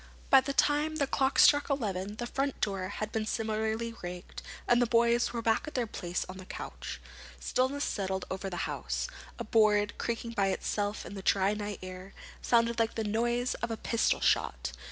[0.31, 4.81] By the time the clock struck eleven the front door had been similarly rigged, and
[4.81, 6.99] the boys were back in their place on the couch.
[7.39, 9.07] Stillness settled over the house.
[9.37, 13.69] A board, creaking by itself in the dry night air, sounded like the noise of
[13.69, 14.71] a pistol shot.